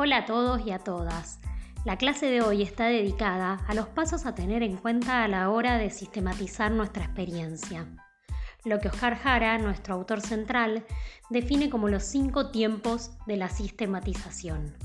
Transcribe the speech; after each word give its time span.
Hola 0.00 0.18
a 0.18 0.24
todos 0.26 0.64
y 0.64 0.70
a 0.70 0.78
todas. 0.78 1.40
La 1.84 1.96
clase 1.96 2.26
de 2.26 2.40
hoy 2.40 2.62
está 2.62 2.86
dedicada 2.86 3.58
a 3.66 3.74
los 3.74 3.88
pasos 3.88 4.26
a 4.26 4.34
tener 4.36 4.62
en 4.62 4.76
cuenta 4.76 5.24
a 5.24 5.28
la 5.28 5.50
hora 5.50 5.76
de 5.76 5.90
sistematizar 5.90 6.70
nuestra 6.70 7.02
experiencia. 7.02 7.84
Lo 8.64 8.78
que 8.78 8.86
Oscar 8.86 9.16
Jara, 9.16 9.58
nuestro 9.58 9.94
autor 9.94 10.20
central, 10.20 10.86
define 11.30 11.68
como 11.68 11.88
los 11.88 12.04
cinco 12.04 12.52
tiempos 12.52 13.10
de 13.26 13.38
la 13.38 13.48
sistematización. 13.48 14.76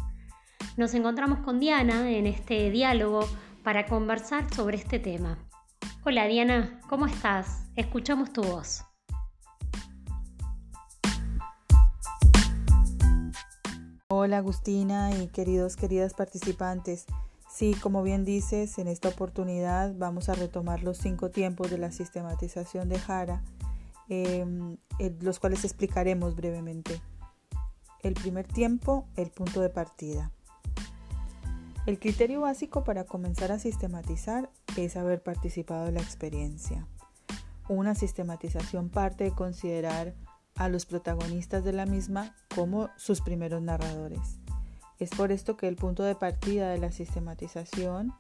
Nos 0.78 0.96
encontramos 0.96 1.42
con 1.42 1.60
Diana 1.60 2.10
en 2.10 2.26
este 2.26 2.72
diálogo 2.72 3.20
para 3.64 3.86
conversar 3.86 4.52
sobre 4.52 4.78
este 4.78 4.98
tema. 4.98 5.38
Hola 6.04 6.26
Diana, 6.26 6.82
¿cómo 6.90 7.06
estás? 7.06 7.68
Escuchamos 7.76 8.34
tu 8.34 8.42
voz. 8.42 8.84
Hola 14.26 14.38
Agustina 14.38 15.12
y 15.14 15.28
queridos, 15.28 15.76
queridas 15.76 16.14
participantes. 16.14 17.08
Sí, 17.54 17.76
como 17.82 18.04
bien 18.04 18.24
dices, 18.24 18.78
en 18.78 18.88
esta 18.88 19.10
oportunidad 19.10 19.94
vamos 19.98 20.30
a 20.30 20.34
retomar 20.34 20.82
los 20.82 20.98
cinco 20.98 21.30
tiempos 21.30 21.70
de 21.70 21.78
la 21.78 21.92
sistematización 21.92 22.88
de 22.88 23.00
Jara, 23.00 23.44
em, 24.08 24.78
los 25.20 25.42
cuales 25.42 25.66
explicaremos 25.66 26.38
brevemente. 26.38 27.02
El 28.00 28.14
primer 28.14 28.48
tiempo, 28.48 29.10
el 29.18 29.30
punto 29.30 29.60
de 29.60 29.68
partida. 29.68 30.32
El 31.86 32.00
criterio 32.00 32.40
básico 32.40 32.86
para 32.86 33.04
comenzar 33.04 33.52
a 33.52 33.60
sistematizar 33.60 34.50
es 34.78 34.96
haber 34.96 35.22
participado 35.22 35.88
en 35.88 35.96
la 35.96 36.02
experiencia. 36.02 36.88
Una 37.68 37.94
sistematización 37.94 38.88
parte 38.88 39.26
de 39.26 39.32
considerar 39.32 40.16
a 40.56 40.70
los 40.70 40.86
protagonistas 40.86 41.64
de 41.64 41.74
la 41.74 41.86
misma 41.86 42.36
como 42.56 42.90
sus 42.98 43.22
primeros 43.22 43.62
narradores. 43.62 44.38
Es 45.00 45.10
por 45.10 45.32
esto 45.32 45.58
que 45.58 45.68
el 45.68 45.76
punto 45.76 46.04
de 46.04 46.16
partida 46.16 46.70
de 46.70 46.78
la 46.78 46.92
sistematización 46.92 48.14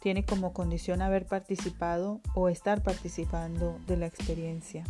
tiene 0.00 0.24
como 0.24 0.52
condición 0.52 1.02
haber 1.02 1.26
participado 1.26 2.20
o 2.34 2.48
estar 2.48 2.82
participando 2.82 3.78
de 3.86 3.96
la 3.96 4.06
experiencia. 4.06 4.84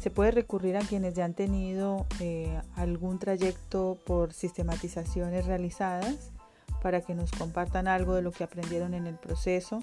Se 0.00 0.10
puede 0.10 0.30
recurrir 0.30 0.76
a 0.76 0.80
quienes 0.80 1.14
ya 1.14 1.24
han 1.24 1.34
tenido 1.34 2.06
eh, 2.20 2.60
algún 2.76 3.18
trayecto 3.18 3.98
por 4.06 4.32
sistematizaciones 4.32 5.46
realizadas 5.46 6.30
para 6.82 7.00
que 7.00 7.14
nos 7.14 7.32
compartan 7.32 7.88
algo 7.88 8.14
de 8.14 8.22
lo 8.22 8.30
que 8.30 8.44
aprendieron 8.44 8.94
en 8.94 9.06
el 9.06 9.16
proceso 9.16 9.80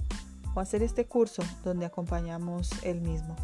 o 0.54 0.62
hacer 0.62 0.84
este 0.84 1.06
curso 1.06 1.44
donde 1.64 1.86
acompañamos 1.86 2.72
el 2.84 3.02
mismo. 3.02 3.36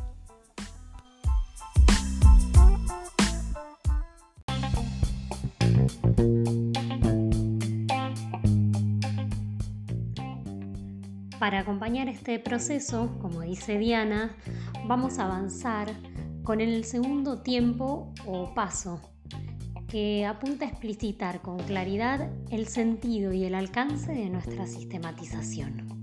Para 11.41 11.61
acompañar 11.61 12.07
este 12.07 12.37
proceso, 12.37 13.17
como 13.19 13.41
dice 13.41 13.79
Diana, 13.79 14.35
vamos 14.85 15.17
a 15.17 15.25
avanzar 15.25 15.87
con 16.43 16.61
el 16.61 16.85
segundo 16.85 17.41
tiempo 17.41 18.13
o 18.27 18.53
paso, 18.53 19.01
que 19.87 20.23
apunta 20.27 20.65
a 20.65 20.67
explicitar 20.67 21.41
con 21.41 21.57
claridad 21.57 22.29
el 22.51 22.67
sentido 22.67 23.33
y 23.33 23.45
el 23.45 23.55
alcance 23.55 24.11
de 24.11 24.29
nuestra 24.29 24.67
sistematización. 24.67 26.01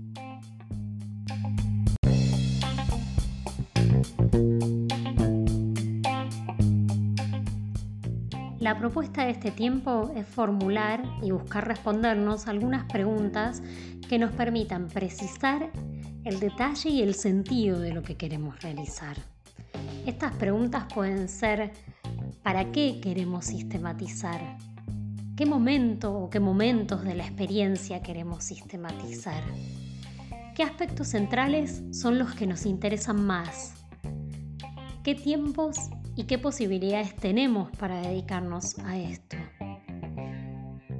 La 8.59 8.77
propuesta 8.77 9.23
de 9.23 9.31
este 9.31 9.51
tiempo 9.51 10.11
es 10.17 10.27
formular 10.27 11.01
y 11.23 11.31
buscar 11.31 11.65
respondernos 11.65 12.49
algunas 12.49 12.83
preguntas 12.91 13.63
que 14.09 14.19
nos 14.19 14.31
permitan 14.31 14.87
precisar 14.87 15.69
el 16.25 16.39
detalle 16.39 16.89
y 16.89 17.01
el 17.01 17.13
sentido 17.13 17.79
de 17.79 17.93
lo 17.93 18.01
que 18.01 18.17
queremos 18.17 18.61
realizar. 18.61 19.15
Estas 20.05 20.33
preguntas 20.35 20.91
pueden 20.93 21.29
ser 21.29 21.71
¿para 22.43 22.71
qué 22.71 22.99
queremos 23.01 23.45
sistematizar? 23.45 24.57
¿Qué 25.37 25.45
momento 25.45 26.13
o 26.13 26.29
qué 26.29 26.39
momentos 26.39 27.03
de 27.03 27.15
la 27.15 27.23
experiencia 27.23 28.01
queremos 28.01 28.43
sistematizar? 28.43 29.43
¿Qué 30.55 30.63
aspectos 30.63 31.07
centrales 31.07 31.83
son 31.91 32.17
los 32.17 32.33
que 32.33 32.47
nos 32.47 32.65
interesan 32.65 33.23
más? 33.25 33.75
¿Qué 35.03 35.15
tiempos 35.15 35.89
y 36.19 36.25
qué 36.25 36.37
posibilidades 36.37 37.15
tenemos 37.15 37.71
para 37.77 38.01
dedicarnos 38.01 38.77
a 38.79 38.97
esto. 38.97 39.37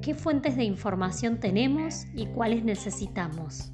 ¿Qué 0.02 0.16
fuentes 0.16 0.56
de 0.56 0.64
información 0.64 1.42
tenemos 1.42 2.06
y 2.16 2.26
cuáles 2.28 2.64
necesitamos? 2.64 3.74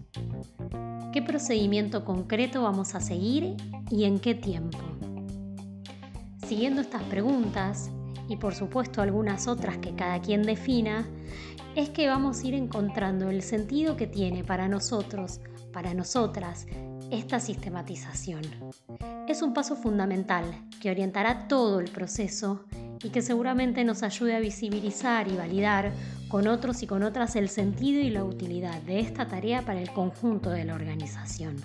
¿Qué 1.14 1.22
procedimiento 1.22 2.04
concreto 2.04 2.64
vamos 2.64 2.96
a 2.96 3.00
seguir 3.00 3.56
y 3.92 4.06
en 4.06 4.20
qué 4.20 4.34
tiempo? 4.34 4.80
Siguiendo 6.48 6.82
estas 6.82 7.04
preguntas, 7.04 7.92
y 8.28 8.38
por 8.38 8.56
supuesto 8.56 9.04
algunas 9.04 9.48
otras 9.48 9.78
que 9.78 9.94
cada 9.94 10.20
quien 10.20 10.42
defina, 10.42 11.08
es 11.76 11.90
que 11.92 12.08
vamos 12.08 12.42
a 12.42 12.48
ir 12.48 12.56
encontrando 12.56 13.30
el 13.30 13.44
sentido 13.44 13.96
que 13.96 14.08
tiene 14.08 14.44
para 14.44 14.68
nosotros, 14.68 15.42
para 15.72 15.94
nosotras, 15.94 16.66
esta 17.12 17.40
sistematización. 17.40 18.42
Es 19.28 19.44
un 19.44 19.54
paso 19.54 19.76
fundamental 19.76 20.46
que 20.82 20.90
orientará 20.90 21.48
todo 21.48 21.80
el 21.80 21.92
proceso 21.92 22.66
y 23.04 23.10
que 23.10 23.22
seguramente 23.22 23.84
nos 23.84 24.04
ayude 24.04 24.36
a 24.36 24.40
visibilizar 24.40 25.28
y 25.28 25.36
validar 25.36 25.92
con 26.36 26.48
otros 26.48 26.84
y 26.84 26.86
con 26.86 27.02
otras 27.02 27.38
el 27.38 27.48
sentido 27.48 28.02
y 28.02 28.10
la 28.10 28.26
utilidad 28.26 28.82
de 28.82 29.00
esta 29.00 29.26
tarea 29.26 29.62
para 29.62 29.82
el 29.82 29.90
conjunto 29.92 30.50
de 30.50 30.66
la 30.66 30.76
organización. 30.76 31.56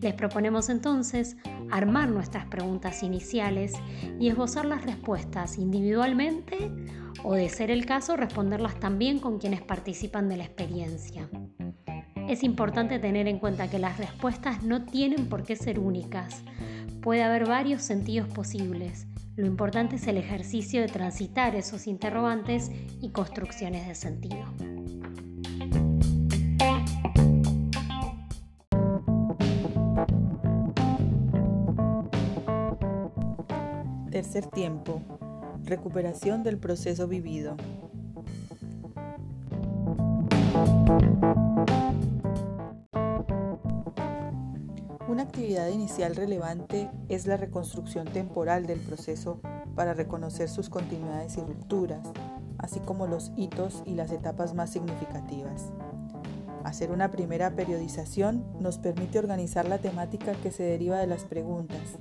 Les 0.00 0.14
proponemos 0.14 0.70
entonces 0.70 1.36
armar 1.70 2.08
nuestras 2.08 2.46
preguntas 2.46 3.02
iniciales 3.02 3.74
y 4.18 4.28
esbozar 4.28 4.64
las 4.64 4.86
respuestas 4.86 5.58
individualmente 5.58 6.70
o, 7.24 7.34
de 7.34 7.50
ser 7.50 7.70
el 7.70 7.84
caso, 7.84 8.16
responderlas 8.16 8.80
también 8.80 9.18
con 9.18 9.38
quienes 9.38 9.60
participan 9.60 10.30
de 10.30 10.38
la 10.38 10.44
experiencia. 10.44 11.28
Es 12.30 12.42
importante 12.42 12.98
tener 12.98 13.28
en 13.28 13.38
cuenta 13.38 13.68
que 13.68 13.78
las 13.78 13.98
respuestas 13.98 14.62
no 14.62 14.86
tienen 14.86 15.28
por 15.28 15.42
qué 15.42 15.56
ser 15.56 15.78
únicas. 15.78 16.42
Puede 17.02 17.22
haber 17.22 17.46
varios 17.46 17.82
sentidos 17.82 18.28
posibles. 18.28 19.06
Lo 19.36 19.44
importante 19.44 19.96
es 19.96 20.06
el 20.06 20.16
ejercicio 20.16 20.80
de 20.80 20.88
transitar 20.88 21.54
esos 21.54 21.86
interrogantes 21.86 22.70
y 23.02 23.10
construcciones 23.10 23.86
de 23.86 23.94
sentido. 23.94 24.46
Tercer 34.10 34.46
tiempo. 34.46 35.02
Recuperación 35.64 36.42
del 36.42 36.56
proceso 36.56 37.06
vivido. 37.06 37.58
Actividad 45.36 45.68
inicial 45.68 46.16
relevante 46.16 46.90
es 47.10 47.26
la 47.26 47.36
reconstrucción 47.36 48.06
temporal 48.06 48.66
del 48.66 48.80
proceso 48.80 49.38
para 49.74 49.92
reconocer 49.92 50.48
sus 50.48 50.70
continuidades 50.70 51.36
y 51.36 51.42
rupturas, 51.42 52.08
así 52.56 52.80
como 52.80 53.06
los 53.06 53.32
hitos 53.36 53.82
y 53.84 53.96
las 53.96 54.12
etapas 54.12 54.54
más 54.54 54.70
significativas. 54.70 55.66
Hacer 56.64 56.90
una 56.90 57.10
primera 57.10 57.54
periodización 57.54 58.46
nos 58.60 58.78
permite 58.78 59.18
organizar 59.18 59.68
la 59.68 59.76
temática 59.76 60.32
que 60.42 60.50
se 60.50 60.62
deriva 60.62 60.96
de 60.96 61.06
las 61.06 61.24
preguntas. 61.24 61.98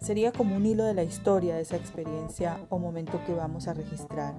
Sería 0.00 0.32
como 0.32 0.56
un 0.56 0.64
hilo 0.64 0.84
de 0.84 0.94
la 0.94 1.02
historia 1.02 1.56
de 1.56 1.60
esa 1.60 1.76
experiencia 1.76 2.64
o 2.70 2.78
momento 2.78 3.20
que 3.26 3.34
vamos 3.34 3.68
a 3.68 3.74
registrar. 3.74 4.36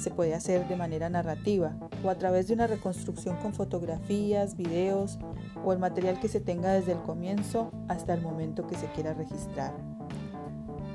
Se 0.00 0.10
puede 0.10 0.34
hacer 0.34 0.66
de 0.66 0.76
manera 0.76 1.10
narrativa 1.10 1.76
o 2.02 2.08
a 2.08 2.14
través 2.14 2.48
de 2.48 2.54
una 2.54 2.66
reconstrucción 2.66 3.36
con 3.36 3.52
fotografías, 3.52 4.56
videos 4.56 5.18
o 5.62 5.74
el 5.74 5.78
material 5.78 6.18
que 6.20 6.28
se 6.28 6.40
tenga 6.40 6.72
desde 6.72 6.92
el 6.92 7.02
comienzo 7.02 7.70
hasta 7.86 8.14
el 8.14 8.22
momento 8.22 8.66
que 8.66 8.76
se 8.76 8.86
quiera 8.92 9.12
registrar. 9.12 9.74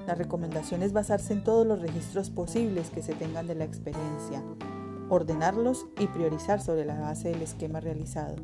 La 0.08 0.16
recomendación 0.16 0.82
es 0.82 0.92
basarse 0.92 1.34
en 1.34 1.44
todos 1.44 1.68
los 1.68 1.82
registros 1.82 2.32
posibles 2.32 2.90
que 2.90 3.04
se 3.04 3.14
tengan 3.14 3.46
de 3.46 3.54
la 3.54 3.66
experiencia, 3.66 4.44
ordenarlos 5.10 5.86
y 6.00 6.08
priorizar 6.08 6.60
sobre 6.60 6.84
la 6.84 7.00
base 7.00 7.30
del 7.30 7.44
esquema 7.44 7.82
realizado. 7.82 8.38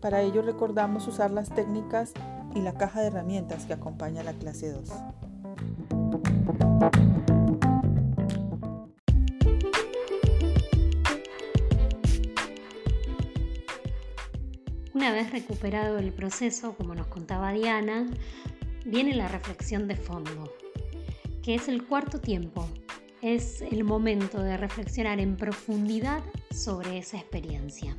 Para 0.00 0.22
ello 0.22 0.42
recordamos 0.42 1.06
usar 1.06 1.30
las 1.30 1.50
técnicas 1.50 2.14
y 2.52 2.62
la 2.62 2.74
caja 2.74 3.00
de 3.00 3.06
herramientas 3.06 3.66
que 3.66 3.74
acompaña 3.74 4.24
la 4.24 4.32
clase 4.32 4.72
2. 4.72 4.90
Vez 15.18 15.32
recuperado 15.32 15.98
el 15.98 16.12
proceso, 16.12 16.76
como 16.76 16.94
nos 16.94 17.08
contaba 17.08 17.50
Diana, 17.50 18.06
viene 18.84 19.16
la 19.16 19.26
reflexión 19.26 19.88
de 19.88 19.96
fondo, 19.96 20.54
que 21.42 21.56
es 21.56 21.66
el 21.66 21.84
cuarto 21.84 22.20
tiempo, 22.20 22.68
es 23.20 23.60
el 23.62 23.82
momento 23.82 24.40
de 24.40 24.56
reflexionar 24.56 25.18
en 25.18 25.36
profundidad 25.36 26.22
sobre 26.52 26.98
esa 26.98 27.16
experiencia. 27.16 27.96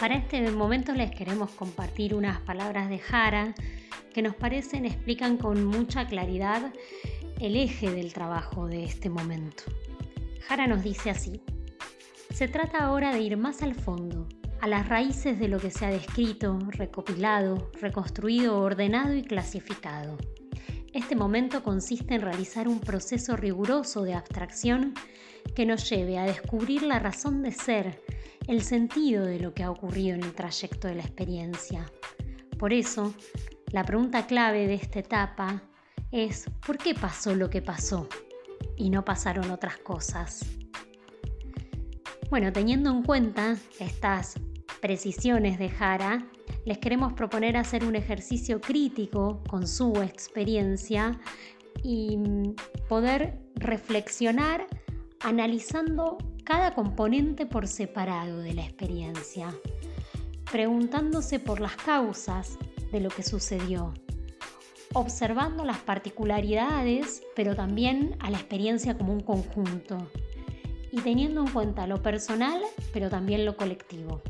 Para 0.00 0.16
este 0.16 0.50
momento 0.50 0.92
les 0.94 1.12
queremos 1.12 1.52
compartir 1.52 2.16
unas 2.16 2.40
palabras 2.40 2.88
de 2.88 2.98
Jara 2.98 3.54
que 4.12 4.20
nos 4.20 4.34
parecen 4.34 4.84
explican 4.84 5.36
con 5.36 5.64
mucha 5.64 6.08
claridad 6.08 6.72
el 7.38 7.54
eje 7.54 7.92
del 7.92 8.12
trabajo 8.12 8.66
de 8.66 8.82
este 8.82 9.08
momento. 9.10 9.62
Jara 10.40 10.66
nos 10.66 10.82
dice 10.82 11.10
así, 11.10 11.42
se 12.32 12.48
trata 12.48 12.78
ahora 12.78 13.12
de 13.12 13.20
ir 13.20 13.36
más 13.36 13.62
al 13.62 13.74
fondo, 13.74 14.28
a 14.60 14.66
las 14.66 14.88
raíces 14.88 15.38
de 15.38 15.48
lo 15.48 15.58
que 15.58 15.70
se 15.70 15.84
ha 15.84 15.90
descrito, 15.90 16.58
recopilado, 16.70 17.70
reconstruido, 17.80 18.60
ordenado 18.60 19.14
y 19.14 19.22
clasificado. 19.22 20.16
Este 20.92 21.14
momento 21.14 21.62
consiste 21.62 22.14
en 22.14 22.22
realizar 22.22 22.66
un 22.66 22.80
proceso 22.80 23.36
riguroso 23.36 24.02
de 24.02 24.14
abstracción 24.14 24.94
que 25.54 25.66
nos 25.66 25.88
lleve 25.88 26.18
a 26.18 26.24
descubrir 26.24 26.82
la 26.82 26.98
razón 26.98 27.42
de 27.42 27.52
ser, 27.52 28.02
el 28.48 28.62
sentido 28.62 29.24
de 29.24 29.38
lo 29.38 29.54
que 29.54 29.62
ha 29.62 29.70
ocurrido 29.70 30.16
en 30.16 30.24
el 30.24 30.34
trayecto 30.34 30.88
de 30.88 30.96
la 30.96 31.02
experiencia. 31.02 31.90
Por 32.58 32.72
eso, 32.72 33.14
la 33.70 33.84
pregunta 33.84 34.26
clave 34.26 34.66
de 34.66 34.74
esta 34.74 34.98
etapa 34.98 35.62
es 36.10 36.46
¿por 36.66 36.78
qué 36.78 36.94
pasó 36.94 37.34
lo 37.34 37.50
que 37.50 37.62
pasó 37.62 38.08
y 38.76 38.90
no 38.90 39.04
pasaron 39.04 39.50
otras 39.50 39.78
cosas? 39.78 40.44
Bueno, 42.30 42.52
teniendo 42.52 42.90
en 42.90 43.02
cuenta 43.02 43.56
estas 43.78 44.34
precisiones 44.80 45.58
de 45.58 45.68
Jara, 45.68 46.26
les 46.64 46.78
queremos 46.78 47.12
proponer 47.12 47.56
hacer 47.56 47.84
un 47.84 47.96
ejercicio 47.96 48.60
crítico 48.60 49.42
con 49.48 49.66
su 49.66 50.00
experiencia 50.00 51.18
y 51.82 52.18
poder 52.88 53.38
reflexionar 53.56 54.66
analizando 55.20 56.18
cada 56.44 56.74
componente 56.74 57.46
por 57.46 57.66
separado 57.68 58.38
de 58.38 58.54
la 58.54 58.64
experiencia, 58.64 59.54
preguntándose 60.50 61.38
por 61.38 61.60
las 61.60 61.76
causas 61.76 62.58
de 62.90 63.00
lo 63.00 63.10
que 63.10 63.22
sucedió, 63.22 63.92
observando 64.92 65.64
las 65.64 65.78
particularidades, 65.78 67.22
pero 67.36 67.54
también 67.54 68.16
a 68.18 68.30
la 68.30 68.38
experiencia 68.38 68.96
como 68.96 69.12
un 69.12 69.20
conjunto, 69.20 70.10
y 70.90 71.00
teniendo 71.00 71.42
en 71.42 71.52
cuenta 71.52 71.86
lo 71.86 72.02
personal, 72.02 72.60
pero 72.92 73.08
también 73.08 73.44
lo 73.44 73.56
colectivo. 73.56 74.20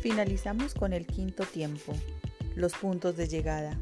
Finalizamos 0.00 0.74
con 0.74 0.92
el 0.92 1.06
quinto 1.06 1.44
tiempo, 1.44 1.92
los 2.54 2.74
puntos 2.74 3.16
de 3.16 3.28
llegada. 3.28 3.78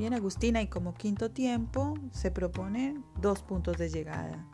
Bien, 0.00 0.14
Agustina, 0.14 0.62
y 0.62 0.66
como 0.66 0.94
quinto 0.94 1.30
tiempo 1.30 1.92
se 2.10 2.30
proponen 2.30 3.04
dos 3.20 3.42
puntos 3.42 3.76
de 3.76 3.90
llegada. 3.90 4.46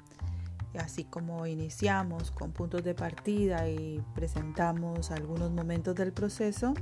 Así 0.77 1.05
como 1.05 1.47
iniciamos 1.47 2.33
con 2.33 2.51
puntos 2.51 2.83
de 2.83 2.97
partida 2.97 3.69
y 3.69 4.03
presentamos 4.17 5.13
algunos 5.13 5.53
momentos 5.53 5.95
del 5.95 6.13
proceso, 6.13 6.75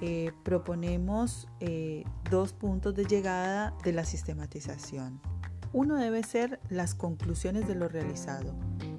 eh, 0.00 0.32
proponemos 0.42 1.46
eh, 1.60 2.02
dos 2.28 2.52
puntos 2.52 2.96
de 2.96 3.04
llegada 3.04 3.72
de 3.84 3.92
la 3.92 4.04
sistematización. 4.04 5.20
Uno 5.72 5.94
debe 5.98 6.24
ser 6.24 6.58
las 6.70 6.96
conclusiones 6.96 7.68
de 7.68 7.76
lo 7.76 7.88
realizado 7.88 8.56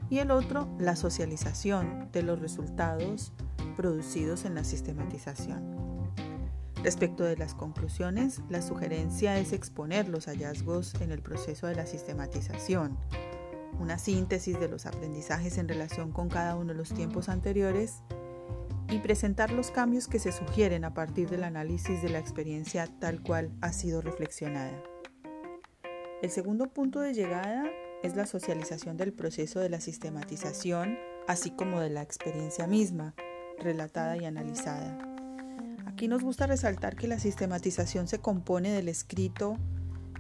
y 0.10 0.20
el 0.20 0.32
otro 0.32 0.74
la 0.80 0.96
socialización 0.96 2.08
de 2.14 2.24
los 2.24 2.40
resultados 2.40 3.34
producidos 3.76 4.46
en 4.46 4.56
la 4.56 4.64
sistematización. 4.64 5.89
Respecto 6.84 7.26
de 7.26 7.36
las 7.36 7.56
conclusiones, 7.56 8.42
la 8.50 8.62
sugerencia 8.62 9.38
es 9.38 9.52
exponer 9.52 10.08
los 10.08 10.28
hallazgos 10.28 10.96
en 11.02 11.12
el 11.12 11.22
proceso 11.22 11.68
de 11.68 11.76
la 11.76 11.86
sistematización, 11.86 12.98
una 13.80 13.98
síntesis 13.98 14.58
de 14.60 14.70
los 14.70 14.86
aprendizajes 14.86 15.58
en 15.58 15.68
relación 15.68 16.12
con 16.12 16.30
cada 16.30 16.56
uno 16.56 16.72
de 16.72 16.78
los 16.78 16.94
tiempos 16.94 17.28
anteriores 17.28 18.02
y 18.90 19.00
presentar 19.00 19.52
los 19.52 19.72
cambios 19.72 20.08
que 20.08 20.20
se 20.20 20.32
sugieren 20.32 20.86
a 20.86 20.94
partir 20.94 21.30
del 21.30 21.44
análisis 21.44 22.02
de 22.02 22.10
la 22.10 22.20
experiencia 22.20 22.88
tal 23.00 23.22
cual 23.22 23.52
ha 23.60 23.74
sido 23.74 24.02
reflexionada. 24.02 24.82
El 26.22 26.30
segundo 26.30 26.68
punto 26.68 27.02
de 27.02 27.14
llegada 27.14 27.66
es 28.04 28.16
la 28.16 28.26
socialización 28.26 28.96
del 28.96 29.12
proceso 29.12 29.60
de 29.60 29.70
la 29.70 29.82
sistematización, 29.82 30.98
así 31.28 31.52
como 31.52 31.82
de 31.82 31.90
la 31.90 32.02
experiencia 32.02 32.68
misma, 32.68 33.16
relatada 33.60 34.16
y 34.16 34.26
analizada. 34.26 35.19
Aquí 36.00 36.08
nos 36.08 36.24
gusta 36.24 36.48
resaltar 36.48 36.96
que 36.96 37.10
la 37.10 37.20
sistematización 37.20 38.08
se 38.08 38.20
compone 38.20 38.72
del 38.72 38.88
escrito 38.88 39.58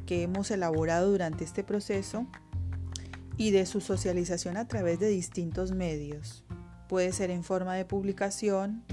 que 0.05 0.23
hemos 0.23 0.51
elaborado 0.51 1.09
durante 1.09 1.45
este 1.45 1.63
proceso 1.63 2.27
y 3.37 3.51
de 3.51 3.65
su 3.65 3.79
socialización 3.79 4.57
a 4.57 4.67
través 4.67 4.99
de 4.99 5.07
distintos 5.07 5.71
medios, 5.71 6.43
Puede 6.89 7.13
ser 7.13 7.31
en 7.31 7.45
forma 7.45 7.75
de 7.75 7.85
publicación, 7.85 8.83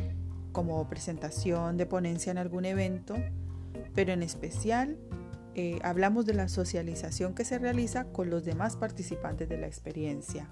como 0.52 0.88
presentación 0.88 1.76
de 1.76 1.86
ponencia 1.86 2.30
en 2.30 2.38
algún 2.38 2.64
evento, 2.64 3.16
pero 3.96 4.12
en 4.12 4.22
especial 4.22 4.96
eh, 5.56 5.80
hablamos 5.82 6.24
de 6.24 6.34
la 6.34 6.46
socialización 6.46 7.34
que 7.34 7.44
se 7.44 7.58
realiza 7.58 8.04
con 8.04 8.30
los 8.30 8.44
demás 8.44 8.76
participantes 8.76 9.48
de 9.48 9.58
la 9.58 9.66
experiencia, 9.66 10.48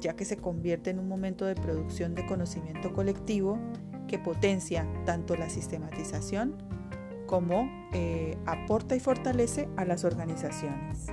ya 0.00 0.14
que 0.14 0.24
se 0.24 0.36
convierte 0.36 0.90
en 0.90 1.00
un 1.00 1.08
momento 1.08 1.46
de 1.46 1.56
producción 1.56 2.14
de 2.14 2.24
conocimiento 2.26 2.92
colectivo 2.92 3.58
que 4.06 4.18
potencia 4.18 4.86
tanto 5.04 5.36
la 5.36 5.48
sistematización 5.48 6.56
como 7.26 7.70
eh, 7.92 8.36
aporta 8.46 8.96
y 8.96 9.00
fortalece 9.00 9.68
a 9.76 9.84
las 9.84 10.04
organizaciones. 10.04 11.06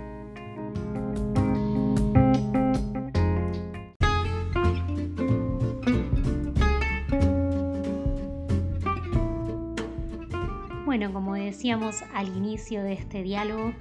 Bueno, 10.86 11.14
como 11.14 11.36
decíamos 11.36 12.04
al 12.14 12.28
inicio 12.36 12.84
de 12.84 12.94
este 12.94 13.24
diálogo, 13.24 13.74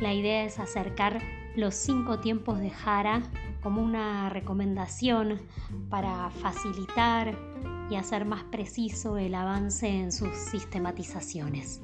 la 0.00 0.14
idea 0.14 0.44
es 0.44 0.58
acercar 0.58 1.20
los 1.56 1.74
cinco 1.74 2.20
tiempos 2.20 2.60
de 2.60 2.70
Jara 2.70 3.22
como 3.62 3.82
una 3.82 4.28
recomendación 4.28 5.40
para 5.88 6.30
facilitar 6.30 7.36
y 7.90 7.96
hacer 7.96 8.24
más 8.26 8.44
preciso 8.44 9.16
el 9.16 9.34
avance 9.34 9.88
en 9.88 10.12
sus 10.12 10.36
sistematizaciones. 10.36 11.80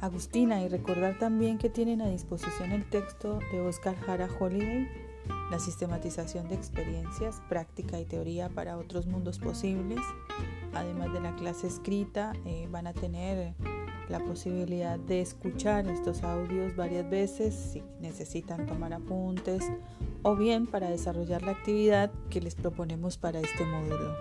Agustina, 0.00 0.62
y 0.62 0.68
recordar 0.68 1.18
también 1.18 1.58
que 1.58 1.68
tienen 1.68 2.00
a 2.00 2.08
disposición 2.08 2.70
el 2.70 2.84
texto 2.84 3.40
de 3.50 3.60
Oscar 3.60 3.96
Jara 3.96 4.28
Holiday 4.38 5.03
la 5.50 5.58
sistematización 5.58 6.48
de 6.48 6.54
experiencias, 6.54 7.42
práctica 7.48 8.00
y 8.00 8.04
teoría 8.04 8.48
para 8.48 8.76
otros 8.76 9.06
mundos 9.06 9.38
posibles. 9.38 10.00
Además 10.72 11.12
de 11.12 11.20
la 11.20 11.34
clase 11.36 11.66
escrita, 11.66 12.32
eh, 12.44 12.68
van 12.70 12.86
a 12.86 12.92
tener 12.92 13.54
la 14.08 14.20
posibilidad 14.20 14.98
de 14.98 15.20
escuchar 15.20 15.86
estos 15.88 16.22
audios 16.22 16.76
varias 16.76 17.08
veces 17.08 17.54
si 17.54 17.82
necesitan 18.00 18.66
tomar 18.66 18.92
apuntes 18.92 19.64
o 20.22 20.36
bien 20.36 20.66
para 20.66 20.90
desarrollar 20.90 21.42
la 21.42 21.52
actividad 21.52 22.10
que 22.30 22.40
les 22.40 22.54
proponemos 22.54 23.16
para 23.16 23.40
este 23.40 23.64
módulo. 23.64 24.14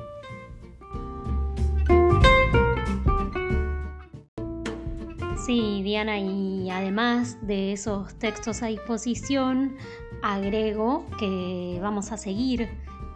Sí, 5.46 5.82
Diana, 5.84 6.20
y 6.20 6.70
además 6.70 7.38
de 7.42 7.74
esos 7.74 8.16
textos 8.16 8.64
a 8.64 8.68
disposición, 8.68 9.76
agrego 10.24 11.06
que 11.20 11.78
vamos 11.82 12.12
a 12.12 12.18
seguir 12.18 12.70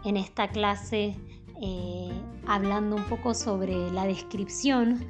en 0.04 0.16
esta 0.16 0.48
clase 0.48 1.16
eh, 1.60 2.12
hablando 2.46 2.96
un 2.96 3.04
poco 3.04 3.34
sobre 3.34 3.90
la 3.90 4.06
descripción, 4.06 5.04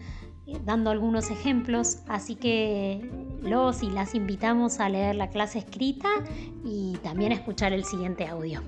eh, 0.46 0.58
dando 0.64 0.90
algunos 0.90 1.30
ejemplos, 1.30 1.98
así 2.08 2.36
que 2.36 3.10
los 3.42 3.82
y 3.82 3.90
las 3.90 4.14
invitamos 4.14 4.80
a 4.80 4.88
leer 4.88 5.16
la 5.16 5.28
clase 5.28 5.58
escrita 5.58 6.08
y 6.64 6.96
también 7.02 7.32
a 7.32 7.34
escuchar 7.34 7.72
el 7.72 7.84
siguiente 7.84 8.26
audio. 8.26 8.62